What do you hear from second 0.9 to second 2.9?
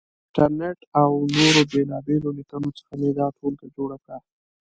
او نورو بېلابېلو لیکنو